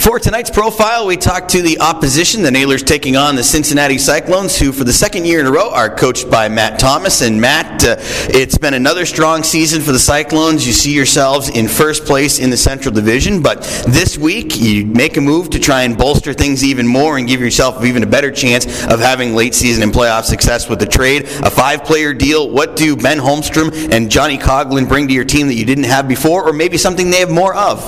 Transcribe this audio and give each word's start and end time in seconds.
For 0.00 0.18
tonight's 0.18 0.48
profile, 0.48 1.06
we 1.06 1.18
talked 1.18 1.50
to 1.50 1.60
the 1.60 1.78
opposition, 1.78 2.42
the 2.42 2.50
Nailers 2.50 2.82
taking 2.82 3.16
on 3.16 3.36
the 3.36 3.44
Cincinnati 3.44 3.98
Cyclones, 3.98 4.58
who 4.58 4.72
for 4.72 4.82
the 4.82 4.94
second 4.94 5.26
year 5.26 5.40
in 5.40 5.46
a 5.46 5.52
row 5.52 5.70
are 5.70 5.94
coached 5.94 6.30
by 6.30 6.48
Matt 6.48 6.78
Thomas. 6.78 7.20
And 7.20 7.38
Matt, 7.38 7.84
uh, 7.84 7.96
it's 8.30 8.56
been 8.56 8.72
another 8.72 9.04
strong 9.04 9.42
season 9.42 9.82
for 9.82 9.92
the 9.92 9.98
Cyclones. 9.98 10.66
You 10.66 10.72
see 10.72 10.94
yourselves 10.94 11.50
in 11.50 11.68
first 11.68 12.06
place 12.06 12.38
in 12.38 12.48
the 12.48 12.56
Central 12.56 12.94
Division, 12.94 13.42
but 13.42 13.60
this 13.86 14.16
week 14.16 14.58
you 14.58 14.86
make 14.86 15.18
a 15.18 15.20
move 15.20 15.50
to 15.50 15.58
try 15.58 15.82
and 15.82 15.98
bolster 15.98 16.32
things 16.32 16.64
even 16.64 16.86
more 16.86 17.18
and 17.18 17.28
give 17.28 17.42
yourself 17.42 17.84
even 17.84 18.02
a 18.02 18.06
better 18.06 18.30
chance 18.30 18.64
of 18.86 19.00
having 19.00 19.34
late 19.34 19.54
season 19.54 19.82
and 19.82 19.92
playoff 19.92 20.24
success 20.24 20.66
with 20.66 20.78
the 20.78 20.86
trade. 20.86 21.24
A 21.42 21.50
five 21.50 21.84
player 21.84 22.14
deal. 22.14 22.48
What 22.48 22.74
do 22.74 22.96
Ben 22.96 23.18
Holmstrom 23.18 23.92
and 23.92 24.10
Johnny 24.10 24.38
Coughlin 24.38 24.88
bring 24.88 25.08
to 25.08 25.14
your 25.14 25.26
team 25.26 25.46
that 25.48 25.56
you 25.56 25.66
didn't 25.66 25.84
have 25.84 26.08
before, 26.08 26.48
or 26.48 26.54
maybe 26.54 26.78
something 26.78 27.10
they 27.10 27.20
have 27.20 27.30
more 27.30 27.54
of? 27.54 27.82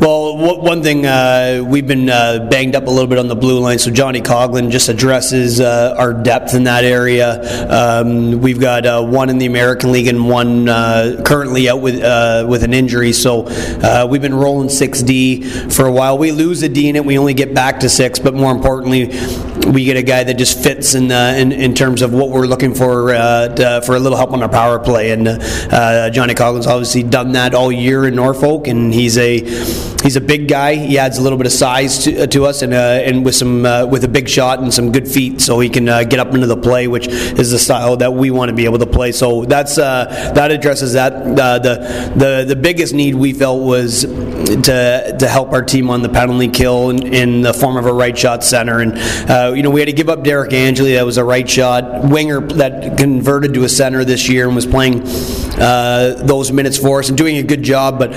Well, 0.00 0.58
one 0.62 0.82
thing 0.82 1.04
uh, 1.04 1.58
we've 1.68 1.86
been 1.86 2.08
uh, 2.08 2.48
banged 2.50 2.74
up 2.74 2.86
a 2.86 2.90
little 2.90 3.06
bit 3.06 3.18
on 3.18 3.28
the 3.28 3.36
blue 3.36 3.60
line, 3.60 3.78
so 3.78 3.90
Johnny 3.90 4.20
Coughlin 4.20 4.70
just 4.70 4.88
addresses 4.88 5.60
uh, 5.60 5.94
our 5.98 6.12
depth 6.12 6.54
in 6.54 6.64
that 6.64 6.84
area. 6.84 7.70
Um, 7.70 8.40
we've 8.40 8.60
got 8.60 8.86
uh, 8.86 9.02
one 9.02 9.30
in 9.30 9.38
the 9.38 9.46
American 9.46 9.92
League 9.92 10.06
and 10.06 10.28
one 10.28 10.68
uh, 10.68 11.22
currently 11.24 11.68
out 11.68 11.80
with 11.80 12.02
uh, 12.02 12.46
with 12.48 12.62
an 12.64 12.72
injury, 12.72 13.12
so 13.12 13.42
we've 14.06 14.22
been 14.22 14.34
rolling 14.34 14.68
6D 14.68 15.72
for 15.72 15.86
a 15.86 15.92
while. 15.92 16.18
We 16.18 16.32
lose 16.32 16.62
a 16.62 16.68
D 16.68 16.88
in 16.88 16.96
it, 16.96 17.04
we 17.04 17.18
only 17.18 17.34
get 17.34 17.54
back 17.54 17.80
to 17.80 17.88
six, 17.88 18.18
but 18.18 18.34
more 18.34 18.52
importantly, 18.52 19.06
we 19.68 19.84
get 19.84 19.96
a 19.96 20.02
guy 20.02 20.24
that 20.24 20.34
just 20.34 20.62
fits 20.62 20.94
in 20.94 21.10
in, 21.10 21.52
in, 21.52 21.74
terms 21.74 22.02
of 22.02 22.12
what 22.12 22.30
we're 22.30 22.46
looking 22.46 22.74
for 22.74 23.08
to, 23.08 23.82
for 23.84 23.96
a 23.96 23.98
little 23.98 24.16
help 24.16 24.32
on 24.32 24.42
our 24.42 24.48
power 24.48 24.78
play. 24.78 25.12
And 25.12 25.26
Johnny 26.14 26.34
Coughlin's 26.34 26.66
obviously 26.66 27.02
done 27.02 27.32
that 27.32 27.54
all 27.54 27.70
year 27.70 28.06
in 28.06 28.14
Norfolk, 28.14 28.66
and 28.66 28.92
he's 28.92 29.16
a 29.18 29.40
he's 30.02 30.16
a 30.16 30.20
big 30.20 30.48
guy. 30.48 30.74
He 30.74 30.98
adds 30.98 31.18
a 31.18 31.22
little 31.22 31.38
bit 31.38 31.46
of 31.46 31.52
size 31.52 32.04
to, 32.04 32.22
uh, 32.22 32.26
to 32.28 32.46
us, 32.46 32.62
and 32.62 32.72
uh, 32.72 32.76
and 32.76 33.24
with 33.24 33.34
some 33.34 33.64
uh, 33.64 33.86
with 33.86 34.04
a 34.04 34.08
big 34.08 34.28
shot 34.28 34.60
and 34.60 34.72
some 34.72 34.92
good 34.92 35.08
feet, 35.08 35.40
so 35.40 35.60
he 35.60 35.68
can 35.68 35.88
uh, 35.88 36.04
get 36.04 36.18
up 36.18 36.34
into 36.34 36.46
the 36.46 36.56
play, 36.56 36.88
which 36.88 37.06
is 37.08 37.50
the 37.50 37.58
style 37.58 37.96
that 37.96 38.12
we 38.12 38.30
want 38.30 38.48
to 38.48 38.54
be 38.54 38.64
able 38.64 38.78
to 38.78 38.86
play. 38.86 39.12
So 39.12 39.44
that's 39.44 39.78
uh, 39.78 40.32
that 40.34 40.50
addresses 40.50 40.94
that. 40.94 41.12
Uh, 41.12 41.58
the 41.58 42.14
the 42.16 42.44
the 42.48 42.56
biggest 42.56 42.94
need 42.94 43.14
we 43.14 43.32
felt 43.32 43.62
was 43.62 44.02
to 44.02 45.16
to 45.18 45.28
help 45.28 45.52
our 45.52 45.62
team 45.62 45.90
on 45.90 46.02
the 46.02 46.08
penalty 46.08 46.48
kill 46.48 46.90
in, 46.90 47.06
in 47.06 47.42
the 47.42 47.52
form 47.52 47.76
of 47.76 47.86
a 47.86 47.92
right 47.92 48.16
shot 48.16 48.44
center, 48.44 48.80
and 48.80 48.92
you 49.58 49.64
know 49.64 49.70
we 49.70 49.80
had 49.80 49.86
to 49.86 49.92
give 49.92 50.08
up 50.08 50.22
Derek 50.22 50.52
Angeli, 50.52 50.94
that 50.94 51.04
was 51.04 51.18
a 51.18 51.24
right 51.24 51.50
shot. 51.50 52.08
Winger 52.08 52.40
that 52.42 52.96
converted 52.96 53.54
to 53.54 53.64
a 53.64 53.68
center 53.68 54.04
this 54.04 54.28
year 54.28 54.46
and 54.46 54.54
was 54.54 54.66
playing 54.66 55.04
those 55.58 56.52
minutes 56.52 56.78
for 56.78 57.00
us 57.00 57.08
and 57.08 57.18
doing 57.18 57.38
a 57.38 57.42
good 57.42 57.62
job, 57.62 57.98
but 57.98 58.12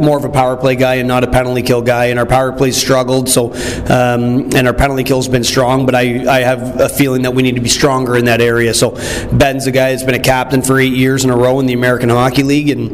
more 0.00 0.16
of 0.16 0.24
a 0.24 0.30
power 0.30 0.56
play 0.56 0.76
guy 0.76 0.96
and 0.96 1.08
not 1.08 1.24
a 1.24 1.30
penalty 1.30 1.62
kill 1.62 1.82
guy. 1.82 2.06
And 2.06 2.18
our 2.18 2.26
power 2.26 2.52
play 2.52 2.70
struggled, 2.70 3.28
so 3.28 3.52
um, 3.84 4.50
and 4.54 4.66
our 4.66 4.74
penalty 4.74 5.04
kill's 5.04 5.28
been 5.28 5.44
strong. 5.44 5.86
But 5.86 5.94
I, 5.94 6.38
I 6.38 6.40
have 6.40 6.80
a 6.80 6.88
feeling 6.88 7.22
that 7.22 7.32
we 7.32 7.42
need 7.42 7.56
to 7.56 7.60
be 7.60 7.68
stronger 7.68 8.16
in 8.16 8.26
that 8.26 8.40
area. 8.40 8.74
So 8.74 8.92
Ben's 9.32 9.66
a 9.66 9.72
guy 9.72 9.90
that's 9.90 10.02
been 10.02 10.14
a 10.14 10.22
captain 10.22 10.62
for 10.62 10.78
eight 10.78 10.92
years 10.92 11.24
in 11.24 11.30
a 11.30 11.36
row 11.36 11.60
in 11.60 11.66
the 11.66 11.72
American 11.72 12.08
Hockey 12.08 12.42
League, 12.42 12.70
and 12.70 12.92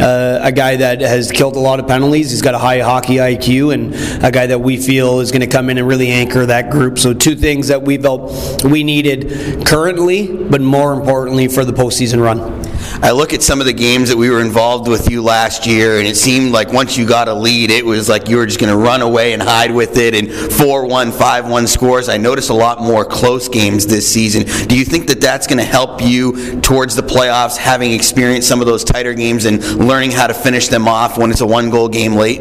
uh, 0.00 0.40
a 0.42 0.52
guy 0.52 0.76
that 0.76 1.00
has 1.00 1.30
killed 1.30 1.56
a 1.56 1.60
lot 1.60 1.80
of 1.80 1.86
penalties. 1.86 2.30
He's 2.30 2.42
got 2.42 2.54
a 2.54 2.58
high 2.58 2.80
hockey 2.80 3.16
IQ, 3.16 3.74
and 3.74 4.24
a 4.24 4.30
guy 4.30 4.46
that 4.46 4.60
we 4.60 4.76
feel 4.76 5.20
is 5.20 5.30
going 5.30 5.40
to 5.40 5.46
come 5.46 5.70
in 5.70 5.78
and 5.78 5.86
really 5.86 6.08
anchor 6.08 6.46
that 6.46 6.70
group. 6.70 6.98
So 6.98 7.14
two 7.14 7.34
things 7.34 7.68
that 7.68 7.82
we 7.82 7.98
felt 7.98 8.64
we 8.64 8.84
needed 8.84 9.66
currently, 9.66 10.26
but 10.26 10.60
more 10.60 10.92
importantly 10.92 11.48
for 11.48 11.64
the 11.64 11.72
postseason 11.72 12.22
run. 12.22 12.59
I 13.02 13.12
look 13.12 13.32
at 13.32 13.42
some 13.42 13.60
of 13.60 13.66
the 13.66 13.72
games 13.72 14.08
that 14.08 14.16
we 14.16 14.30
were 14.30 14.40
involved 14.40 14.88
with 14.88 15.10
you 15.10 15.22
last 15.22 15.66
year, 15.66 15.98
and 15.98 16.06
it 16.06 16.16
seemed 16.16 16.52
like 16.52 16.72
once 16.72 16.98
you 16.98 17.06
got 17.06 17.28
a 17.28 17.34
lead, 17.34 17.70
it 17.70 17.84
was 17.86 18.08
like 18.08 18.28
you 18.28 18.36
were 18.36 18.46
just 18.46 18.60
going 18.60 18.72
to 18.72 18.76
run 18.76 19.00
away 19.00 19.32
and 19.32 19.42
hide 19.42 19.72
with 19.72 19.96
it, 19.96 20.14
and 20.14 20.30
4 20.54 20.86
1, 20.86 21.12
5 21.12 21.48
1 21.48 21.66
scores. 21.66 22.08
I 22.08 22.16
noticed 22.16 22.50
a 22.50 22.54
lot 22.54 22.82
more 22.82 23.04
close 23.04 23.48
games 23.48 23.86
this 23.86 24.06
season. 24.06 24.44
Do 24.66 24.76
you 24.76 24.84
think 24.84 25.06
that 25.08 25.20
that's 25.20 25.46
going 25.46 25.58
to 25.58 25.64
help 25.64 26.02
you 26.02 26.60
towards 26.60 26.96
the 26.96 27.02
playoffs, 27.02 27.56
having 27.56 27.92
experienced 27.92 28.48
some 28.48 28.60
of 28.60 28.66
those 28.66 28.84
tighter 28.84 29.14
games 29.14 29.44
and 29.44 29.62
learning 29.76 30.10
how 30.10 30.26
to 30.26 30.34
finish 30.34 30.68
them 30.68 30.88
off 30.88 31.16
when 31.16 31.30
it's 31.30 31.40
a 31.40 31.46
one 31.46 31.70
goal 31.70 31.88
game 31.88 32.14
late? 32.14 32.40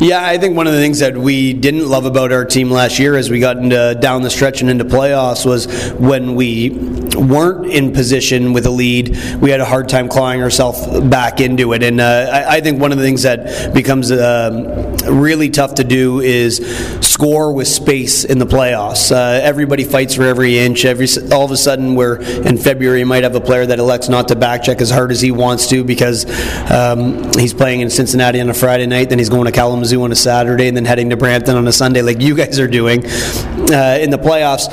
Yeah, 0.00 0.24
I 0.24 0.38
think 0.38 0.56
one 0.56 0.66
of 0.66 0.72
the 0.72 0.80
things 0.80 1.00
that 1.00 1.16
we 1.16 1.52
didn't 1.52 1.88
love 1.88 2.06
about 2.06 2.32
our 2.32 2.44
team 2.44 2.70
last 2.70 2.98
year 2.98 3.16
as 3.16 3.30
we 3.30 3.40
got 3.40 3.58
into, 3.58 3.96
down 4.00 4.22
the 4.22 4.30
stretch 4.30 4.60
and 4.60 4.70
into 4.70 4.84
playoffs 4.84 5.44
was 5.44 5.66
when 5.94 6.34
we 6.34 6.70
weren't 7.16 7.66
in 7.66 7.92
position 7.92 8.52
with 8.52 8.66
a 8.66 8.70
lead, 8.70 9.16
we 9.40 9.50
had 9.50 9.60
a 9.60 9.64
hard 9.64 9.79
time 9.84 10.08
clawing 10.08 10.40
herself 10.40 10.86
back 11.10 11.40
into 11.40 11.72
it. 11.72 11.82
And 11.82 12.00
uh, 12.00 12.30
I, 12.32 12.56
I, 12.56 12.60
think 12.60 12.80
one 12.80 12.92
of 12.92 12.98
the 12.98 13.04
things 13.04 13.22
that 13.22 13.72
becomes 13.74 14.12
um, 14.12 14.89
really 15.10 15.50
tough 15.50 15.74
to 15.74 15.84
do 15.84 16.20
is 16.20 16.58
score 17.00 17.52
with 17.52 17.68
space 17.68 18.24
in 18.24 18.38
the 18.38 18.46
playoffs. 18.46 19.12
Uh, 19.12 19.40
everybody 19.42 19.84
fights 19.84 20.14
for 20.14 20.22
every 20.24 20.58
inch. 20.58 20.84
Every 20.84 21.06
all 21.32 21.44
of 21.44 21.50
a 21.50 21.56
sudden, 21.56 21.94
we're 21.94 22.20
in 22.20 22.56
February, 22.56 23.00
you 23.00 23.06
might 23.06 23.24
have 23.24 23.34
a 23.34 23.40
player 23.40 23.66
that 23.66 23.78
elects 23.78 24.08
not 24.08 24.28
to 24.28 24.36
back 24.36 24.62
check 24.62 24.80
as 24.80 24.90
hard 24.90 25.10
as 25.10 25.20
he 25.20 25.30
wants 25.30 25.68
to 25.68 25.84
because 25.84 26.24
um, 26.70 27.30
he's 27.34 27.54
playing 27.54 27.80
in 27.80 27.90
Cincinnati 27.90 28.40
on 28.40 28.48
a 28.48 28.54
Friday 28.54 28.86
night, 28.86 29.08
then 29.08 29.18
he's 29.18 29.28
going 29.28 29.46
to 29.46 29.52
Kalamazoo 29.52 30.02
on 30.02 30.12
a 30.12 30.16
Saturday, 30.16 30.68
and 30.68 30.76
then 30.76 30.84
heading 30.84 31.10
to 31.10 31.16
Brampton 31.16 31.56
on 31.56 31.66
a 31.66 31.72
Sunday, 31.72 32.02
like 32.02 32.20
you 32.20 32.34
guys 32.40 32.58
are 32.58 32.68
doing. 32.68 33.04
Uh, 33.04 33.98
in 34.00 34.10
the 34.10 34.18
playoffs, 34.18 34.66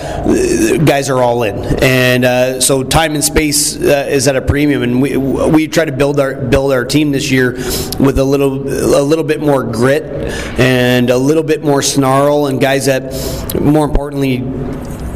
guys 0.85 1.09
are 1.09 1.21
all 1.21 1.43
in, 1.43 1.55
and 1.83 2.25
uh, 2.25 2.59
so 2.59 2.83
time 2.83 3.13
and 3.13 3.23
space 3.23 3.75
uh, 3.75 4.07
is 4.09 4.27
at 4.27 4.35
a 4.35 4.41
premium. 4.41 4.81
And 4.81 5.01
we 5.01 5.17
we 5.17 5.67
try 5.67 5.85
to 5.85 5.91
build 5.91 6.19
our 6.19 6.33
build 6.33 6.71
our 6.71 6.83
team 6.83 7.11
this 7.11 7.29
year 7.29 7.51
with 7.99 8.17
a 8.17 8.23
little 8.23 8.55
a 8.67 9.03
little 9.03 9.23
bit 9.23 9.39
more 9.39 9.63
grit 9.63 10.26
and 10.59 11.09
a 11.09 11.17
little 11.17 11.43
bit 11.43 11.63
more 11.63 11.81
snarl, 11.81 12.47
and 12.47 12.59
guys 12.61 12.85
that 12.85 13.59
more 13.61 13.85
importantly 13.85 14.43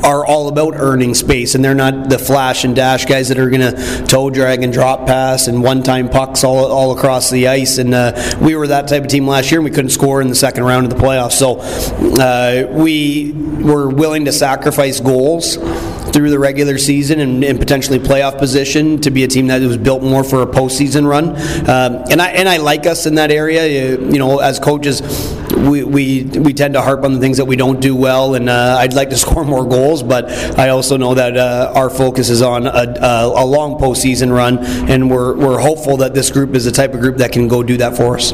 are 0.04 0.26
all 0.26 0.48
about 0.48 0.74
earning 0.76 1.14
space, 1.14 1.54
and 1.56 1.64
they're 1.64 1.76
not 1.76 2.10
the 2.10 2.18
flash 2.18 2.64
and 2.64 2.76
dash 2.76 3.06
guys 3.06 3.30
that 3.30 3.38
are 3.38 3.50
going 3.50 3.62
to 3.62 4.06
toe 4.08 4.30
drag 4.30 4.64
and 4.64 4.74
drop 4.74 5.06
pass 5.06 5.48
and 5.48 5.62
one 5.64 5.84
time 5.84 6.10
pucks 6.10 6.44
all, 6.44 6.72
all 6.72 6.98
across 6.98 7.30
the 7.30 7.48
ice. 7.48 7.78
And 7.78 7.94
uh, 7.94 8.38
we 8.42 8.56
were 8.56 8.68
that 8.68 8.88
type 8.88 9.04
of 9.04 9.10
team 9.10 9.28
last 9.28 9.52
year, 9.52 9.60
and 9.60 9.66
we 9.66 9.72
couldn't 9.72 9.92
score 9.92 10.22
in 10.22 10.28
the 10.28 10.36
second 10.36 10.64
round 10.64 10.92
of 10.92 10.98
the 10.98 11.04
playoffs. 11.06 11.34
So 11.34 11.60
uh, 12.20 12.68
we 12.72 13.32
were 13.34 13.90
willing 13.90 14.26
to 14.26 14.32
sacrifice 14.32 15.00
goals 15.00 15.58
through 16.12 16.30
the 16.30 16.40
regular 16.40 16.78
season 16.78 17.20
and, 17.20 17.44
and, 17.44 17.60
potentially 17.60 18.00
playoff 18.00 18.38
position 18.38 19.00
to 19.00 19.12
be 19.12 19.24
a 19.24 19.28
team 19.28 19.48
that 19.48 19.62
was 19.62 19.78
built 19.78 20.02
more 20.02 20.24
for 20.24 20.42
a 20.42 20.46
postseason 20.46 21.08
run. 21.08 21.30
Um, 21.70 22.04
and 22.10 22.22
I 22.22 22.30
and 22.32 22.50
I 22.50 22.58
like 22.58 22.86
us 22.86 23.06
in 23.06 23.16
that 23.16 23.32
area. 23.32 23.68
You, 23.68 24.18
know, 24.18 24.40
as 24.40 24.60
coaches, 24.60 25.02
we, 25.56 25.84
we 25.84 26.24
we 26.24 26.54
tend 26.54 26.74
to 26.74 26.82
harp 26.82 27.04
on 27.04 27.14
the 27.14 27.20
things 27.20 27.38
that 27.38 27.46
we 27.46 27.56
don't 27.56 27.80
do 27.80 27.96
well, 27.96 28.36
and 28.36 28.50
uh, 28.50 28.78
I'd 28.80 28.94
like 28.94 29.10
to 29.12 29.18
score 29.26 29.46
more 29.46 29.68
goals. 29.68 30.04
But 30.04 30.32
I 30.58 30.70
also 30.70 30.98
know 30.98 31.14
that 31.14 31.38
uh, 31.38 31.72
our 31.76 31.90
focus 31.90 32.30
is 32.30 32.42
on 32.42 32.68
a, 32.68 32.70
a, 32.70 33.44
a, 33.44 33.46
long 33.46 33.80
postseason 33.80 34.34
run, 34.34 34.60
and 34.90 35.10
we're 35.10 35.36
we're 35.36 35.60
hopeful 35.60 35.98
that 35.98 36.14
this 36.14 36.32
group 36.32 36.56
is 36.56 36.66
the 36.66 36.72
type 36.72 36.94
of 36.94 37.00
group 37.00 37.18
that 37.18 37.32
can 37.32 37.48
go 37.48 37.64
do 37.64 37.78
that 37.78 37.96
for 37.96 38.16
us. 38.18 38.34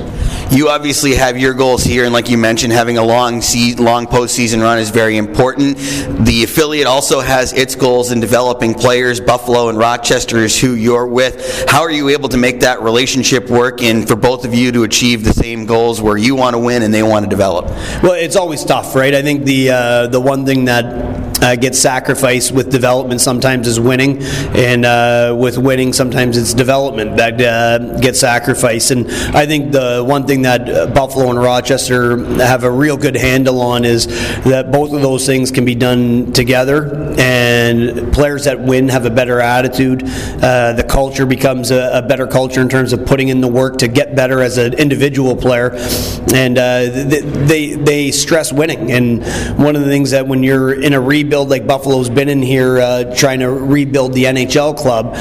You 0.50 0.70
obviously 0.70 1.14
have 1.16 1.38
your 1.38 1.54
goals 1.54 1.84
here, 1.84 2.06
and 2.06 2.14
like 2.14 2.30
you 2.30 2.38
mentioned, 2.38 2.72
having 2.72 2.98
a 2.98 3.04
long 3.04 3.42
se- 3.42 3.76
long 3.76 4.08
postseason 4.08 4.62
run 4.62 4.80
is 4.80 4.90
very 4.90 5.18
important. 5.18 5.78
The 5.78 6.44
affiliate 6.46 6.88
also 6.88 7.20
has 7.20 7.52
its 7.54 7.76
goals 7.76 8.12
in 8.12 8.22
developing 8.22 8.74
players. 8.74 9.20
Buffalo 9.20 9.68
and 9.68 9.78
Rochester 9.78 10.38
is 10.38 10.60
who 10.60 10.74
you're 10.76 11.06
with. 11.06 11.66
How 11.70 11.82
are 11.82 11.92
you 11.92 12.10
able 12.10 12.30
to 12.30 12.38
make 12.38 12.62
that 12.62 12.82
relationship 12.82 13.50
work, 13.50 13.84
and 13.84 14.08
for 14.08 14.16
both 14.16 14.46
of 14.46 14.54
you 14.54 14.72
to 14.72 14.84
achieve 14.84 15.26
the 15.26 15.34
same 15.34 15.66
goals, 15.66 16.02
where 16.02 16.18
you 16.18 16.34
want 16.36 16.54
to 16.54 16.60
win 16.60 16.82
and 16.82 16.94
they 16.94 17.04
want 17.04 17.26
to 17.26 17.30
develop? 17.30 17.66
Well, 18.02 18.14
it's 18.14 18.38
always 18.38 18.64
tough, 18.64 18.96
right? 18.96 19.14
I 19.14 19.22
think 19.22 19.44
the 19.44 19.70
uh, 19.72 20.08
the 20.08 20.22
one 20.22 20.46
thing 20.46 20.66
that 20.66 21.27
uh, 21.42 21.56
gets 21.56 21.80
sacrificed 21.80 22.52
with 22.52 22.72
development 22.72 23.22
sometimes 23.22 23.68
is 23.68 23.80
winning, 23.80 24.22
and 24.56 24.86
uh, 24.86 25.36
with 25.38 25.58
winning 25.58 25.94
sometimes 25.94 26.38
it's 26.38 26.54
development 26.54 27.18
that 27.18 27.40
uh, 27.42 28.00
gets 28.00 28.20
sacrificed. 28.20 28.92
And 28.92 29.10
I 29.36 29.46
think 29.46 29.72
the 29.72 30.04
one 30.06 30.26
thing 30.26 30.42
that 30.44 30.70
uh, 30.70 30.88
Buffalo 30.88 31.30
and 31.30 31.40
Rochester 31.40 32.18
have 32.38 32.64
a 32.64 32.72
real 32.72 32.98
good 32.98 33.16
handle 33.16 33.62
on 33.62 33.86
is 33.86 34.08
that 34.44 34.72
both 34.72 34.94
of 34.94 35.02
those 35.02 35.26
things 35.26 35.52
can 35.52 35.66
be 35.66 35.76
done 35.76 36.32
together, 36.34 37.16
and 37.20 38.12
players 38.14 38.46
that 38.46 38.60
win 38.60 38.90
have 38.90 39.06
a 39.06 39.12
better 39.12 39.40
attitude. 39.40 40.04
Uh, 40.42 40.74
the 40.74 40.86
culture 40.88 41.26
becomes 41.26 41.72
a, 41.72 41.92
a, 41.94 42.02
better 42.08 42.28
culture 42.28 42.62
in 42.62 42.70
terms 42.70 42.94
of 42.94 43.06
putting 43.06 43.28
in 43.28 43.42
the 43.42 43.48
work 43.48 43.78
to 43.78 43.88
get 43.88 44.16
better 44.16 44.42
as 44.42 44.58
an 44.58 44.74
individual 44.74 45.36
player, 45.36 45.72
and 46.34 46.58
uh, 46.58 46.86
they, 46.86 47.22
they 47.22 47.74
they 47.76 48.12
stress 48.12 48.52
winning. 48.52 48.92
And 48.92 49.24
one 49.58 49.76
of 49.76 49.82
the 49.84 49.88
things 49.88 50.12
that 50.12 50.28
when 50.28 50.42
you're 50.44 50.82
in 50.82 50.94
a 50.94 51.02
rebuild 51.02 51.27
rebuild 51.28 51.50
like 51.50 51.68
Buffalo's 51.68 52.10
been 52.10 52.30
in 52.30 52.42
here 52.42 52.80
uh, 52.80 53.14
trying 53.14 53.40
to 53.42 53.50
rebuild 53.50 54.14
the 54.14 54.24
NHL 54.24 54.78
club 54.78 55.14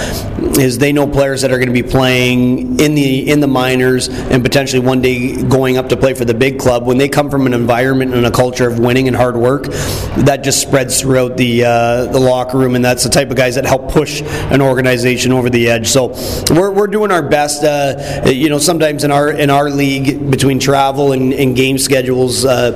is 0.57 0.79
they 0.79 0.93
know 0.93 1.07
players 1.07 1.43
that 1.43 1.51
are 1.51 1.59
going 1.59 1.69
to 1.69 1.73
be 1.73 1.83
playing 1.83 2.79
in 2.79 2.95
the 2.95 3.29
in 3.29 3.41
the 3.41 3.47
minors 3.49 4.09
and 4.09 4.45
potentially 4.45 4.79
one 4.79 5.01
day 5.03 5.43
going 5.43 5.77
up 5.77 5.89
to 5.89 5.97
play 5.97 6.15
for 6.15 6.25
the 6.25 6.33
big 6.33 6.61
club. 6.61 6.87
When 6.87 6.97
they 6.97 7.09
come 7.09 7.29
from 7.29 7.47
an 7.47 7.55
environment 7.55 8.15
and 8.15 8.25
a 8.25 8.31
culture 8.31 8.69
of 8.69 8.79
winning 8.79 9.09
and 9.09 9.17
hard 9.17 9.37
work, 9.37 9.65
that 9.65 10.43
just 10.45 10.63
spreads 10.63 11.01
throughout 11.01 11.37
the 11.37 11.65
uh, 11.65 12.05
the 12.07 12.21
locker 12.21 12.57
room, 12.57 12.77
and 12.77 12.85
that's 12.85 13.03
the 13.03 13.11
type 13.11 13.31
of 13.31 13.37
guys 13.37 13.57
that 13.57 13.67
help 13.67 13.91
push 13.91 14.23
an 14.23 14.63
organization 14.63 15.33
over 15.33 15.51
the 15.51 15.69
edge. 15.69 15.89
So 15.89 16.09
we're, 16.51 16.71
we're 16.71 16.87
doing 16.87 17.11
our 17.11 17.23
best. 17.23 17.65
Uh, 17.65 18.23
you 18.27 18.49
know, 18.49 18.59
sometimes 18.59 19.03
in 19.03 19.11
our 19.11 19.31
in 19.31 19.51
our 19.51 19.71
league 19.71 20.31
between 20.31 20.61
travel 20.61 21.13
and, 21.13 21.33
and 21.33 21.57
game 21.57 21.79
schedules, 21.79 22.45
uh, 22.45 22.73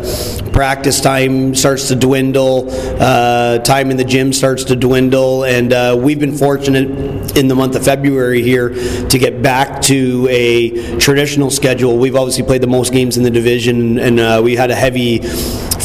practice 0.53 1.01
time 1.01 1.55
starts 1.55 1.89
to 1.89 1.95
dwindle, 1.95 2.69
uh, 3.21 3.59
time 3.59 3.91
in 3.91 3.97
the 3.97 4.05
gym 4.05 4.33
starts 4.33 4.65
to 4.65 4.77
dwindle, 4.77 5.45
and 5.45 5.73
uh, 5.73 5.97
we've 5.99 6.19
been 6.19 6.37
fortunate 6.37 7.37
in 7.37 7.49
the 7.49 7.55
month 7.55 7.77
of 7.77 7.85
February 7.85 8.43
here 8.43 8.71
to 9.09 9.19
get 9.19 9.43
back 9.43 9.83
to 9.83 10.27
a 10.31 10.99
traditional 10.99 11.51
schedule. 11.51 11.99
We've 11.99 12.17
obviously 12.17 12.45
played 12.45 12.63
the 12.63 12.67
most 12.67 12.93
games 12.93 13.19
in 13.19 13.23
the 13.23 13.31
division, 13.31 13.99
and 13.99 14.19
uh, 14.19 14.41
we 14.43 14.57
had 14.57 14.71
a 14.71 14.75
heavy 14.75 15.21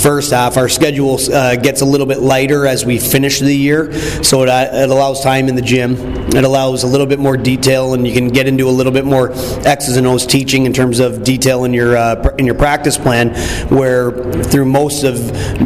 first 0.05 0.31
half. 0.31 0.55
Our 0.55 0.69
schedule 0.69 1.17
uh, 1.33 1.55
gets 1.55 1.81
a 1.81 1.85
little 1.85 2.05
bit 2.05 2.19
lighter 2.19 2.67
as 2.67 2.85
we 2.85 2.99
finish 2.99 3.39
the 3.39 3.55
year, 3.55 3.91
so 4.23 4.43
it, 4.43 4.49
uh, 4.49 4.69
it, 4.71 4.91
allows 4.91 5.23
time 5.23 5.47
in 5.47 5.55
the 5.55 5.63
gym. 5.63 5.95
It 6.35 6.43
allows 6.43 6.83
a 6.83 6.87
little 6.87 7.07
bit 7.07 7.17
more 7.17 7.35
detail, 7.37 7.95
and 7.95 8.07
you 8.07 8.13
can 8.13 8.27
get 8.27 8.47
into 8.47 8.67
a 8.67 8.69
little 8.69 8.91
bit 8.91 9.03
more 9.03 9.31
X's 9.65 9.97
and 9.97 10.05
O's 10.05 10.27
teaching 10.27 10.67
in 10.67 10.73
terms 10.73 10.99
of 10.99 11.23
detail 11.23 11.63
in 11.63 11.73
your 11.73 11.97
uh, 11.97 12.35
in 12.37 12.45
your 12.45 12.53
practice 12.53 12.99
plan. 12.99 13.33
Where 13.69 14.11
through 14.43 14.65
most 14.65 15.03
of 15.03 15.15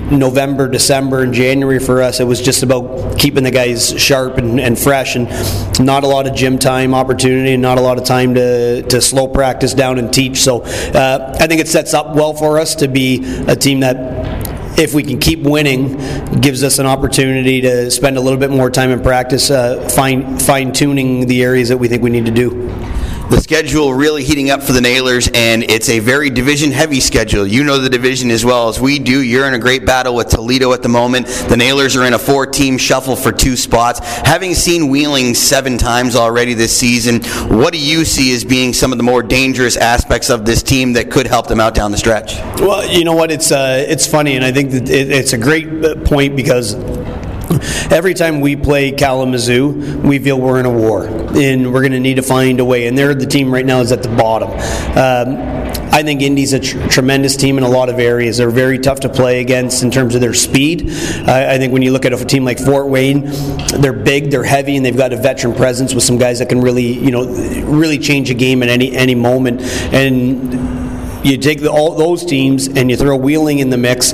November, 0.09 0.69
December, 0.69 1.23
and 1.23 1.33
January 1.33 1.79
for 1.79 2.01
us, 2.01 2.21
it 2.21 2.25
was 2.25 2.41
just 2.41 2.63
about 2.63 3.19
keeping 3.19 3.43
the 3.43 3.51
guys 3.51 3.99
sharp 3.99 4.37
and, 4.37 4.57
and 4.57 4.79
fresh, 4.79 5.17
and 5.17 5.27
not 5.85 6.05
a 6.05 6.07
lot 6.07 6.27
of 6.27 6.33
gym 6.33 6.57
time 6.57 6.95
opportunity, 6.95 7.55
and 7.55 7.61
not 7.61 7.77
a 7.77 7.81
lot 7.81 7.97
of 7.97 8.05
time 8.05 8.35
to 8.35 8.83
to 8.83 9.01
slow 9.01 9.27
practice 9.27 9.73
down 9.73 9.99
and 9.99 10.13
teach. 10.13 10.37
So 10.37 10.61
uh, 10.61 11.35
I 11.41 11.47
think 11.47 11.59
it 11.59 11.67
sets 11.67 11.93
up 11.93 12.15
well 12.15 12.33
for 12.33 12.57
us 12.57 12.75
to 12.75 12.87
be 12.87 13.43
a 13.49 13.55
team 13.57 13.81
that 13.81 14.28
if 14.79 14.93
we 14.93 15.03
can 15.03 15.19
keep 15.19 15.39
winning, 15.39 15.97
gives 16.39 16.63
us 16.63 16.79
an 16.79 16.85
opportunity 16.85 17.61
to 17.61 17.91
spend 17.91 18.17
a 18.17 18.21
little 18.21 18.39
bit 18.39 18.49
more 18.49 18.69
time 18.69 18.91
in 18.91 19.01
practice, 19.01 19.51
uh, 19.51 19.87
fine 19.89 20.39
fine 20.39 20.71
tuning 20.71 21.27
the 21.27 21.43
areas 21.43 21.69
that 21.69 21.77
we 21.77 21.87
think 21.87 22.01
we 22.01 22.09
need 22.09 22.25
to 22.25 22.31
do 22.31 22.88
the 23.29 23.39
schedule 23.39 23.93
really 23.93 24.23
heating 24.23 24.49
up 24.49 24.63
for 24.63 24.73
the 24.73 24.81
Nailers, 24.81 25.29
and 25.33 25.63
it's 25.63 25.87
a 25.89 25.99
very 25.99 26.31
division 26.31 26.71
heavy 26.71 26.99
schedule. 26.99 27.45
You 27.45 27.63
know 27.63 27.77
the 27.77 27.89
division 27.89 28.31
as 28.31 28.43
well 28.43 28.69
as 28.69 28.79
we 28.79 28.97
do. 28.97 29.21
You're 29.21 29.47
in 29.47 29.53
a 29.53 29.59
great 29.59 29.85
battle 29.85 30.15
with 30.15 30.29
Toledo 30.29 30.73
at 30.73 30.81
the 30.81 30.89
moment. 30.89 31.27
The 31.27 31.55
Nailers 31.55 31.95
are 31.95 32.05
in 32.05 32.13
a 32.13 32.19
four 32.19 32.47
team 32.47 32.77
shuffle 32.77 33.15
for 33.15 33.31
two 33.31 33.55
spots. 33.55 33.99
Having 34.25 34.55
seen 34.55 34.89
Wheeling 34.89 35.35
seven 35.35 35.77
times 35.77 36.15
already 36.15 36.55
this 36.55 36.75
season, 36.75 37.21
what 37.55 37.71
do 37.71 37.79
you 37.79 38.03
see 38.03 38.33
as 38.33 38.43
being 38.43 38.73
some 38.73 38.91
of 38.91 38.97
the 38.97 39.03
more 39.03 39.21
dangerous 39.21 39.77
aspects 39.77 40.31
of 40.31 40.45
this 40.45 40.63
team 40.63 40.93
that 40.93 41.11
could 41.11 41.27
help 41.27 41.47
them 41.47 41.59
out 41.59 41.75
down 41.75 41.91
the 41.91 41.97
stretch? 41.97 42.35
Well, 42.59 42.89
you 42.89 43.03
know 43.03 43.15
what? 43.15 43.31
It's, 43.31 43.51
uh, 43.51 43.85
it's 43.87 44.07
funny, 44.07 44.35
and 44.37 44.43
I 44.43 44.51
think 44.51 44.71
that 44.71 44.89
it, 44.89 45.11
it's 45.11 45.33
a 45.33 45.37
great 45.37 45.67
uh, 45.85 45.95
point 46.03 46.35
because 46.35 46.75
Every 47.91 48.13
time 48.13 48.41
we 48.41 48.55
play 48.55 48.91
Kalamazoo, 48.91 50.01
we 50.01 50.19
feel 50.19 50.39
we're 50.39 50.59
in 50.59 50.65
a 50.65 50.71
war, 50.71 51.07
and 51.07 51.73
we're 51.73 51.81
going 51.81 51.93
to 51.93 51.99
need 51.99 52.15
to 52.15 52.21
find 52.21 52.59
a 52.59 52.65
way. 52.65 52.87
And 52.87 52.97
they're 52.97 53.15
the 53.15 53.25
team 53.25 53.51
right 53.51 53.65
now 53.65 53.79
is 53.81 53.91
at 53.91 54.03
the 54.03 54.09
bottom. 54.09 54.51
Um, 54.97 55.59
I 55.91 56.03
think 56.03 56.21
Indy's 56.21 56.53
a 56.53 56.59
tr- 56.59 56.87
tremendous 56.87 57.35
team 57.35 57.57
in 57.57 57.63
a 57.63 57.69
lot 57.69 57.89
of 57.89 57.97
areas. 57.97 58.37
They're 58.37 58.51
very 58.51 58.77
tough 58.77 58.99
to 59.01 59.09
play 59.09 59.41
against 59.41 59.81
in 59.81 59.89
terms 59.89 60.13
of 60.13 60.21
their 60.21 60.35
speed. 60.35 60.91
I 60.91 61.57
think 61.57 61.73
when 61.73 61.81
you 61.81 61.91
look 61.91 62.05
at 62.05 62.13
a 62.13 62.23
team 62.23 62.45
like 62.45 62.59
Fort 62.59 62.87
Wayne, 62.87 63.25
they're 63.79 63.93
big, 63.93 64.29
they're 64.29 64.43
heavy, 64.43 64.77
and 64.77 64.85
they've 64.85 64.95
got 64.95 65.11
a 65.11 65.17
veteran 65.17 65.55
presence 65.55 65.95
with 65.95 66.03
some 66.03 66.19
guys 66.19 66.39
that 66.39 66.49
can 66.49 66.61
really, 66.61 66.93
you 66.93 67.09
know, 67.09 67.25
really 67.65 67.97
change 67.97 68.29
a 68.29 68.35
game 68.35 68.61
at 68.61 68.69
any 68.69 68.95
any 68.95 69.15
moment. 69.15 69.61
And 69.91 71.25
you 71.25 71.37
take 71.37 71.61
the, 71.61 71.71
all 71.71 71.95
those 71.95 72.23
teams 72.23 72.67
and 72.67 72.91
you 72.91 72.95
throw 72.95 73.15
Wheeling 73.17 73.57
in 73.59 73.71
the 73.71 73.77
mix, 73.77 74.13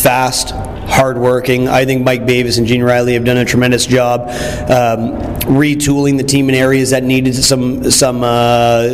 fast, 0.00 0.54
hardworking. 0.92 1.68
I 1.68 1.84
think 1.84 2.04
Mike 2.04 2.26
Bavis 2.26 2.58
and 2.58 2.66
Gene 2.66 2.82
Riley 2.82 3.14
have 3.14 3.24
done 3.24 3.38
a 3.38 3.44
tremendous 3.44 3.86
job 3.86 4.28
um, 4.70 5.16
retooling 5.48 6.18
the 6.18 6.22
team 6.22 6.50
in 6.50 6.54
areas 6.54 6.90
that 6.90 7.02
needed 7.02 7.34
some 7.34 7.90
some 7.90 8.22
uh, 8.22 8.90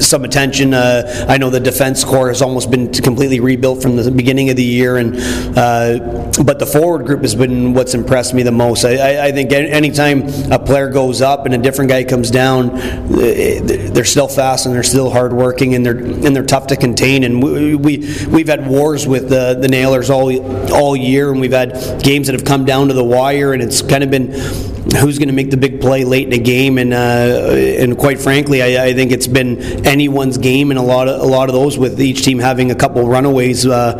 some 0.00 0.24
attention. 0.24 0.72
Uh, 0.72 1.26
I 1.28 1.38
know 1.38 1.50
the 1.50 1.60
defense 1.60 2.04
core 2.04 2.28
has 2.28 2.42
almost 2.42 2.70
been 2.70 2.92
completely 2.92 3.40
rebuilt 3.40 3.82
from 3.82 3.96
the 3.96 4.10
beginning 4.10 4.50
of 4.50 4.56
the 4.56 4.64
year, 4.64 4.96
and 4.96 5.16
uh, 5.58 6.32
but 6.44 6.58
the 6.60 6.66
forward 6.66 7.06
group 7.06 7.22
has 7.22 7.34
been 7.34 7.74
what's 7.74 7.94
impressed 7.94 8.34
me 8.34 8.44
the 8.44 8.52
most. 8.52 8.84
I, 8.84 9.26
I, 9.26 9.32
think 9.32 9.52
anytime 9.52 10.22
a 10.52 10.58
player 10.58 10.88
goes 10.88 11.20
up 11.20 11.44
and 11.44 11.54
a 11.54 11.58
different 11.58 11.90
guy 11.90 12.04
comes 12.04 12.30
down, 12.30 12.68
they're 13.08 14.04
still 14.04 14.28
fast 14.28 14.66
and 14.66 14.74
they're 14.74 14.82
still 14.82 15.10
hardworking 15.10 15.74
and 15.74 15.84
they're 15.84 15.98
and 15.98 16.34
they're 16.36 16.46
tough 16.46 16.68
to 16.68 16.76
contain. 16.76 17.24
And 17.24 17.42
we, 17.42 17.74
we 17.74 17.98
we've 18.28 18.48
had 18.48 18.66
wars 18.66 19.06
with 19.06 19.28
the 19.28 19.58
the 19.60 19.68
Nailers 19.68 20.08
all 20.08 20.30
all 20.72 20.94
year 20.94 21.31
and 21.32 21.40
we've 21.40 21.52
had 21.52 22.02
games 22.02 22.28
that 22.28 22.34
have 22.34 22.44
come 22.44 22.64
down 22.64 22.88
to 22.88 22.94
the 22.94 23.04
wire, 23.04 23.52
and 23.52 23.62
it's 23.62 23.82
kind 23.82 24.04
of 24.04 24.10
been 24.10 24.32
who's 24.32 25.18
going 25.18 25.28
to 25.28 25.34
make 25.34 25.50
the 25.50 25.56
big 25.56 25.80
play 25.80 26.04
late 26.04 26.26
in 26.26 26.32
a 26.32 26.42
game, 26.42 26.78
and 26.78 26.92
uh, 26.92 26.96
and 26.96 27.98
quite 27.98 28.20
frankly, 28.20 28.62
I, 28.62 28.86
I, 28.86 28.94
think 28.94 29.12
it's 29.12 29.26
been 29.26 29.86
anyone's 29.86 30.38
game 30.38 30.70
in 30.70 30.76
a 30.76 30.82
lot 30.82 31.08
of 31.08 31.20
a 31.20 31.24
lot 31.24 31.48
of 31.48 31.54
those 31.54 31.78
with 31.78 32.00
each 32.00 32.22
team 32.22 32.38
having 32.38 32.70
a 32.70 32.74
couple 32.74 33.06
runaways 33.06 33.66
uh, 33.66 33.98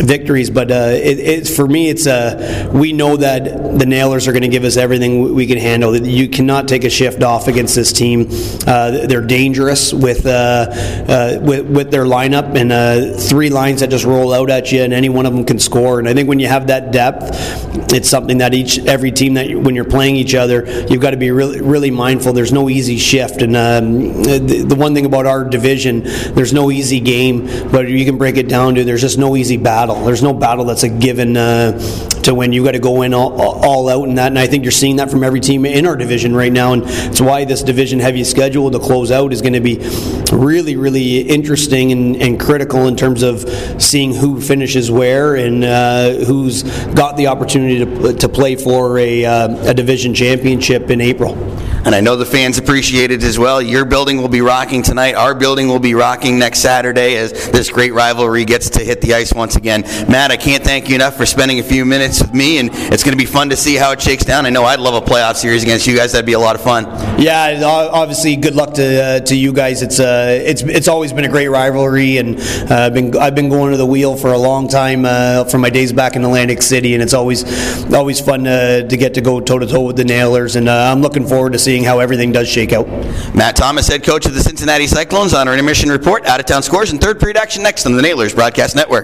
victories. 0.00 0.50
But 0.50 0.70
uh, 0.70 0.74
it, 0.94 1.18
it's 1.18 1.54
for 1.54 1.66
me, 1.66 1.88
it's 1.88 2.06
uh, 2.06 2.70
we 2.74 2.92
know 2.92 3.16
that 3.16 3.78
the 3.78 3.86
Nailers 3.86 4.28
are 4.28 4.32
going 4.32 4.42
to 4.42 4.48
give 4.48 4.64
us 4.64 4.76
everything 4.76 5.34
we 5.34 5.46
can 5.46 5.58
handle. 5.58 5.96
You 5.96 6.28
cannot 6.28 6.68
take 6.68 6.84
a 6.84 6.90
shift 6.90 7.22
off 7.22 7.48
against 7.48 7.74
this 7.74 7.92
team. 7.92 8.28
Uh, 8.66 9.06
they're 9.06 9.20
dangerous 9.22 9.92
with, 9.92 10.26
uh, 10.26 11.38
with 11.42 11.66
with 11.66 11.90
their 11.90 12.04
lineup 12.04 12.56
and 12.56 13.20
three 13.20 13.48
lines 13.48 13.80
that 13.80 13.90
just 13.90 14.04
roll 14.04 14.34
out 14.34 14.50
at 14.50 14.72
you, 14.72 14.82
and 14.82 14.92
any 14.92 15.08
one 15.08 15.26
of 15.26 15.32
them 15.32 15.44
can 15.44 15.58
score. 15.58 15.98
And 15.98 16.08
I 16.08 16.14
think 16.14 16.28
when 16.28 16.40
you 16.40 16.48
have 16.48 16.66
that 16.66 16.92
depth, 16.92 17.92
it's 17.92 18.08
something 18.08 18.38
that 18.38 18.54
each 18.54 18.78
every 18.80 19.12
team 19.12 19.34
that 19.34 19.54
when 19.54 19.74
you're 19.74 19.84
playing 19.84 20.00
playing 20.10 20.16
each 20.16 20.34
other, 20.34 20.64
you've 20.88 21.02
got 21.02 21.10
to 21.10 21.16
be 21.16 21.30
really, 21.30 21.60
really 21.60 21.90
mindful. 21.90 22.32
There's 22.32 22.52
no 22.52 22.68
easy 22.68 22.96
shift. 22.96 23.42
And 23.42 23.54
um, 23.54 24.22
the, 24.22 24.64
the, 24.66 24.74
one 24.74 24.94
thing 24.94 25.04
about 25.04 25.26
our 25.26 25.44
division, 25.44 26.02
there's 26.34 26.52
no 26.52 26.70
easy 26.70 27.00
game, 27.00 27.46
but 27.70 27.86
you 27.88 28.04
can 28.04 28.18
break 28.18 28.36
it 28.36 28.48
down 28.48 28.74
to 28.76 28.84
there's 28.84 29.02
just 29.02 29.18
no 29.18 29.36
easy 29.36 29.56
battle. 29.56 29.89
There's 29.94 30.22
no 30.22 30.32
battle 30.32 30.64
that's 30.64 30.82
a 30.82 30.88
given 30.88 31.36
uh, 31.36 31.78
to 32.22 32.34
win. 32.34 32.52
You've 32.52 32.64
got 32.64 32.72
to 32.72 32.78
go 32.78 33.02
in 33.02 33.14
all, 33.14 33.32
all 33.40 33.88
out 33.88 34.08
in 34.08 34.14
that. 34.16 34.28
And 34.28 34.38
I 34.38 34.46
think 34.46 34.64
you're 34.64 34.72
seeing 34.72 34.96
that 34.96 35.10
from 35.10 35.24
every 35.24 35.40
team 35.40 35.64
in 35.64 35.86
our 35.86 35.96
division 35.96 36.34
right 36.34 36.52
now. 36.52 36.72
And 36.72 36.82
it's 36.86 37.20
why 37.20 37.44
this 37.44 37.62
division 37.62 37.98
heavy 37.98 38.24
schedule 38.24 38.70
to 38.70 38.78
close 38.78 39.10
out 39.10 39.32
is 39.32 39.42
going 39.42 39.54
to 39.54 39.60
be 39.60 39.78
really, 40.32 40.76
really 40.76 41.20
interesting 41.20 41.92
and, 41.92 42.16
and 42.16 42.40
critical 42.40 42.88
in 42.88 42.96
terms 42.96 43.22
of 43.22 43.48
seeing 43.80 44.14
who 44.14 44.40
finishes 44.40 44.90
where 44.90 45.36
and 45.36 45.64
uh, 45.64 46.12
who's 46.24 46.62
got 46.92 47.16
the 47.16 47.26
opportunity 47.26 47.84
to, 47.84 48.12
to 48.14 48.28
play 48.28 48.56
for 48.56 48.98
a, 48.98 49.24
uh, 49.24 49.70
a 49.70 49.74
Division 49.74 50.14
Championship 50.14 50.90
in 50.90 51.00
April. 51.00 51.34
And 51.84 51.94
I 51.94 52.00
know 52.00 52.16
the 52.16 52.26
fans 52.26 52.58
appreciate 52.58 53.10
it 53.10 53.22
as 53.22 53.38
well. 53.38 53.60
Your 53.62 53.84
building 53.84 54.18
will 54.18 54.28
be 54.28 54.42
rocking 54.42 54.82
tonight. 54.82 55.14
Our 55.14 55.34
building 55.34 55.68
will 55.68 55.78
be 55.78 55.94
rocking 55.94 56.38
next 56.38 56.60
Saturday 56.60 57.16
as 57.16 57.50
this 57.50 57.70
great 57.70 57.94
rivalry 57.94 58.44
gets 58.44 58.70
to 58.70 58.80
hit 58.80 59.00
the 59.00 59.14
ice 59.14 59.32
once 59.32 59.56
again. 59.56 59.82
Matt, 60.08 60.30
I 60.30 60.36
can't 60.36 60.62
thank 60.62 60.88
you 60.88 60.94
enough 60.94 61.16
for 61.16 61.26
spending 61.26 61.58
a 61.58 61.62
few 61.62 61.84
minutes 61.84 62.20
with 62.20 62.34
me, 62.34 62.58
and 62.58 62.70
it's 62.72 63.02
going 63.02 63.16
to 63.16 63.22
be 63.22 63.26
fun 63.26 63.48
to 63.50 63.56
see 63.56 63.76
how 63.76 63.92
it 63.92 64.00
shakes 64.00 64.24
down. 64.24 64.46
I 64.46 64.50
know 64.50 64.64
I'd 64.64 64.80
love 64.80 64.94
a 64.94 65.04
playoff 65.04 65.36
series 65.36 65.62
against 65.62 65.86
you 65.86 65.96
guys. 65.96 66.12
That'd 66.12 66.26
be 66.26 66.34
a 66.34 66.38
lot 66.38 66.54
of 66.54 66.62
fun. 66.62 66.84
Yeah, 67.20 67.62
obviously, 67.64 68.36
good 68.36 68.54
luck 68.54 68.74
to 68.74 69.04
uh, 69.04 69.20
to 69.20 69.36
you 69.36 69.52
guys. 69.52 69.82
It's 69.82 70.00
uh, 70.00 70.38
it's 70.44 70.62
it's 70.62 70.88
always 70.88 71.12
been 71.12 71.24
a 71.24 71.28
great 71.28 71.48
rivalry, 71.48 72.18
and 72.18 72.38
uh, 72.70 72.86
I've 72.86 72.94
been 72.94 73.16
I've 73.16 73.34
been 73.34 73.48
going 73.48 73.72
to 73.72 73.76
the 73.76 73.86
wheel 73.86 74.16
for 74.16 74.32
a 74.32 74.38
long 74.38 74.68
time 74.68 75.04
uh, 75.04 75.44
from 75.44 75.60
my 75.60 75.70
days 75.70 75.92
back 75.92 76.16
in 76.16 76.24
Atlantic 76.24 76.62
City, 76.62 76.94
and 76.94 77.02
it's 77.02 77.14
always 77.14 77.44
always 77.92 78.20
fun 78.20 78.44
to 78.44 78.96
get 78.98 79.14
to 79.14 79.20
go 79.20 79.40
toe 79.40 79.58
to 79.58 79.66
toe 79.66 79.82
with 79.82 79.96
the 79.96 80.04
Nailers, 80.04 80.56
and 80.56 80.68
uh, 80.68 80.92
I'm 80.92 81.00
looking 81.00 81.26
forward 81.26 81.52
to 81.52 81.58
seeing 81.70 81.84
how 81.84 82.00
everything 82.00 82.32
does 82.32 82.48
shake 82.48 82.72
out. 82.72 82.88
Matt 83.32 83.54
Thomas, 83.54 83.86
head 83.86 84.02
coach 84.02 84.26
of 84.26 84.34
the 84.34 84.40
Cincinnati 84.40 84.88
Cyclones, 84.88 85.32
on 85.34 85.46
our 85.46 85.54
intermission 85.54 85.88
report. 85.88 86.26
Out 86.26 86.40
of 86.40 86.46
town 86.46 86.64
scores 86.64 86.90
and 86.90 87.00
third 87.00 87.20
period 87.20 87.36
action 87.36 87.62
next 87.62 87.86
on 87.86 87.94
the 87.94 88.02
Nailers 88.02 88.34
Broadcast 88.34 88.74
Network. 88.74 88.98